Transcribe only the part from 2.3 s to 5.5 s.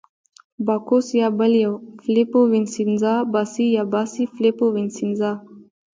وینسینزا، باسي یا باسي فلیپو وینسینزا.